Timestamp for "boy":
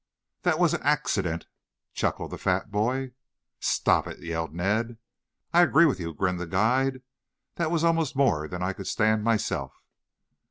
2.71-3.11